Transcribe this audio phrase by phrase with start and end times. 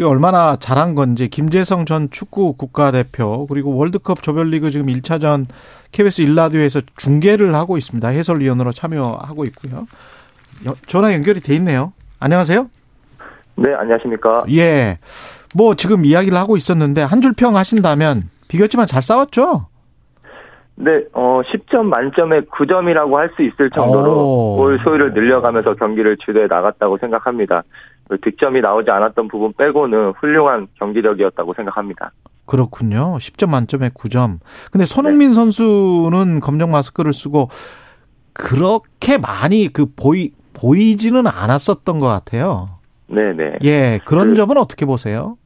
[0.00, 5.46] 얼마나 잘한 건지 김재성 전 축구 국가대표 그리고 월드컵 조별리그 지금 1차전
[5.92, 8.08] KBS 일라디오에서 중계를 하고 있습니다.
[8.08, 9.86] 해설위원으로 참여하고 있고요.
[10.86, 11.92] 전화 연결이 돼 있네요.
[12.20, 12.68] 안녕하세요.
[13.56, 14.44] 네, 안녕하십니까.
[14.52, 14.98] 예.
[15.54, 19.66] 뭐 지금 이야기를 하고 있었는데 한 줄 평 하신다면 비겼지만 잘 싸웠죠?
[20.74, 26.96] 네, 어, 10점 만점에 9점이라고 할 수 있을 정도로 골 소유를 늘려가면서 경기를 주도해 나갔다고
[26.98, 27.62] 생각합니다.
[28.12, 32.12] 그 득점이 나오지 않았던 부분 빼고는 훌륭한 경기력이었다고 생각합니다.
[32.44, 33.16] 그렇군요.
[33.16, 34.38] 10점 만점에 9점.
[34.70, 35.34] 근데 손흥민 네.
[35.34, 37.48] 선수는 검정 마스크를 쓰고
[38.34, 42.68] 그렇게 많이 그 보이 보이지는 않았었던 것 같아요.
[43.06, 43.60] 네네.
[43.64, 45.38] 예, 그런 그, 점은 어떻게 보세요?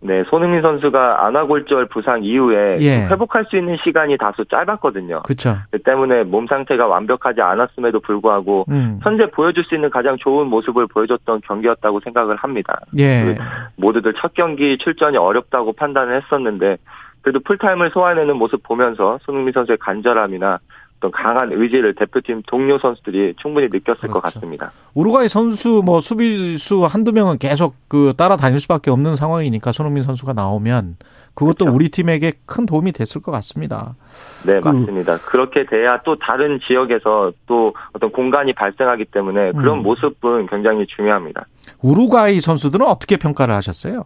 [0.00, 3.06] 네, 손흥민 선수가 안아골절 부상 이후에 예.
[3.06, 5.22] 회복할 수 있는 시간이 다소 짧았거든요.
[5.22, 5.56] 그렇죠.
[5.70, 9.00] 그 때문에 몸 상태가 완벽하지 않았음에도 불구하고 음.
[9.02, 12.80] 현재 보여줄 수 있는 가장 좋은 모습을 보여줬던 경기였다고 생각을 합니다.
[12.98, 13.24] 예.
[13.24, 13.42] 그
[13.76, 16.76] 모두들 첫 경기 출전이 어렵다고 판단을 했었는데
[17.22, 20.58] 그래도 풀타임을 소화해내는 모습 보면서 손흥민 선수의 간절함이나
[21.04, 24.14] 어떤 강한 의지를 대표팀 동료 선수들이 충분히 느꼈을 그렇죠.
[24.14, 24.72] 것 같습니다.
[24.94, 30.96] 우루과이 선수 뭐 수비수 한두 명은 계속 그 따라다닐 수밖에 없는 상황이니까 손흥민 선수가 나오면
[31.34, 31.74] 그것도 그렇죠.
[31.74, 33.96] 우리 팀에게 큰 도움이 됐을 것 같습니다.
[34.46, 35.18] 네, 그, 맞습니다.
[35.18, 39.82] 그렇게 돼야 또 다른 지역에서 또 어떤 공간이 발생하기 때문에 그런 음.
[39.82, 41.46] 모습은 굉장히 중요합니다.
[41.82, 44.04] 우루과이 선수들은 어떻게 평가를 하셨어요?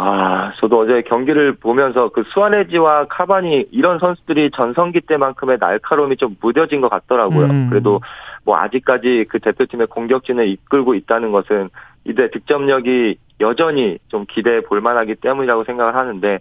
[0.00, 6.80] 아, 저도 어제 경기를 보면서 그 수아레지와 카바니 이런 선수들이 전성기 때만큼의 날카로움이 좀 무뎌진
[6.80, 7.46] 것 같더라고요.
[7.46, 7.66] 음.
[7.68, 8.00] 그래도
[8.44, 11.68] 뭐 아직까지 그 대표팀의 공격진을 이끌고 있다는 것은
[12.04, 16.38] 이대 득점력이 여전히 좀 기대해 볼 만하기 때문이라고 생각을 하는데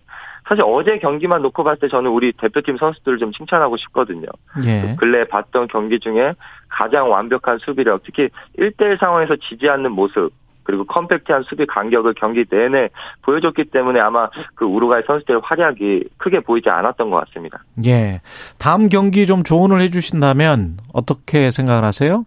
[0.48, 4.28] 사실 어제 경기만 놓고 봤을 때 저는 우리 대표팀 선수들을 좀 칭찬하고 싶거든요.
[4.66, 4.96] 예.
[5.00, 6.36] 근래 봤던 경기 중에
[6.70, 10.32] 가장 완벽한 수비력, 특히 1대1 상황에서 지지 않는 모습,
[10.68, 12.90] 그리고 컴팩트한 수비 간격을 경기 내내
[13.22, 17.64] 보여줬기 때문에 아마 그 우루과이 선수들의 활약이 크게 보이지 않았던 것 같습니다.
[17.86, 18.20] 예.
[18.58, 22.26] 다음 경기 좀 조언을 해주신다면 어떻게 생각을 하세요?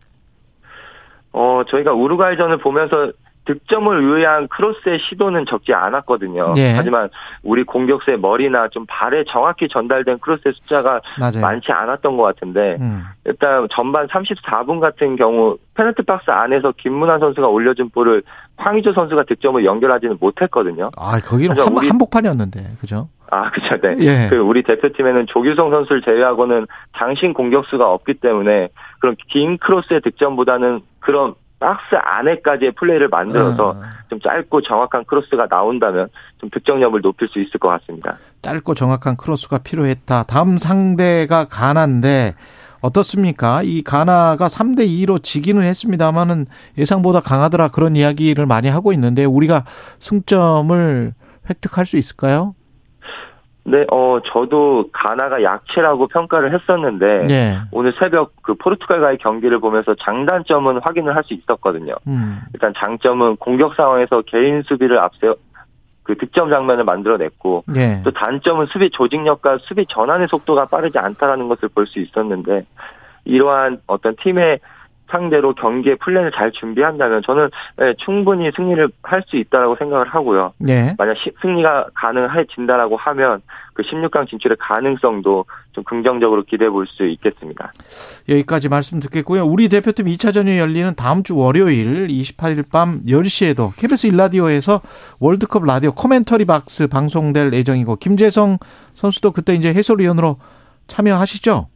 [1.32, 3.12] 어, 저희가 우루과이전을 보면서
[3.46, 6.48] 득점을 위한 크로스의 시도는 적지 않았거든요.
[6.56, 6.72] 예.
[6.72, 7.08] 하지만
[7.42, 11.40] 우리 공격수의 머리나 좀 발에 정확히 전달된 크로스의 숫자가 맞아요.
[11.40, 13.02] 많지 않았던 것 같은데 음.
[13.24, 18.22] 일단 전반 34분 같은 경우 페널티 박스 안에서 김문환 선수가 올려준 볼을
[18.56, 20.90] 황희조 선수가 득점을 연결하지는 못했거든요.
[20.96, 21.88] 아 거기는 한, 우리...
[21.88, 23.08] 한복판이었는데 그죠?
[23.30, 23.96] 아 그죠, 네.
[24.00, 24.26] 예.
[24.28, 26.66] 그 우리 대표팀에는 조규성 선수를 제외하고는
[26.98, 28.68] 장신 공격수가 없기 때문에
[28.98, 33.82] 그런 긴 크로스의 득점보다는 그런 박스 안에까지의 플레이를 만들어서 음.
[34.08, 38.16] 좀 짧고 정확한 크로스가 나온다면 좀 득점력을 높일 수 있을 것 같습니다.
[38.42, 40.24] 짧고 정확한 크로스가 필요했다.
[40.24, 42.34] 다음 상대가 가나인데
[42.80, 43.62] 어떻습니까?
[43.62, 46.46] 이 가나가 3대 2로 지기는 했습니다만은
[46.78, 49.64] 예상보다 강하더라 그런 이야기를 많이 하고 있는데 우리가
[49.98, 51.12] 승점을
[51.50, 52.54] 획득할 수 있을까요?
[53.64, 57.58] 네, 어, 저도 가나가 약체라고 평가를 했었는데, 네.
[57.72, 61.94] 오늘 새벽 그 포르투갈과의 경기를 보면서 장단점은 확인을 할 수 있었거든요.
[62.08, 62.40] 음.
[62.54, 65.36] 일단 장점은 공격 상황에서 개인 수비를 앞세워,
[66.02, 68.02] 그 득점 장면을 만들어냈고, 네.
[68.02, 72.64] 또 단점은 수비 조직력과 수비 전환의 속도가 빠르지 않다라는 것을 볼 수 있었는데,
[73.26, 74.60] 이러한 어떤 팀의
[75.10, 80.54] 상대로 경기의 플랜을 잘 준비한다면 저는 네, 충분히 승리를 할 수 있다라고 생각을 하고요.
[80.58, 80.94] 네.
[80.98, 83.42] 만약 시, 승리가 가능해진다라고 하면
[83.74, 87.70] 그 16강 진출의 가능성도 좀 긍정적으로 기대해 볼 수 있겠습니다.
[88.28, 89.44] 여기까지 말씀 듣겠고요.
[89.44, 94.80] 우리 대표팀 2차전이 열리는 다음 주 월요일 28일 밤 10시에도 KBS 1라디오에서
[95.20, 98.58] 월드컵 라디오 코멘터리 박스 방송될 예정이고 김재성
[98.94, 100.38] 선수도 그때 이제 해설위원으로
[100.88, 101.68] 참여하시죠?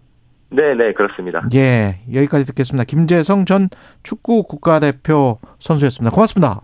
[0.55, 1.43] 네, 네, 그렇습니다.
[1.55, 2.85] 예, 여기까지 듣겠습니다.
[2.85, 3.69] 김재성 전
[4.05, 6.15] 축구 국가대표 선수였습니다.
[6.15, 6.61] 고맙습니다.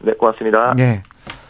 [0.00, 0.74] 네, 고맙습니다.
[0.78, 1.02] 예.